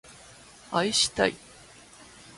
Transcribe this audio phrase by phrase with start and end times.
[0.71, 1.35] 愛したい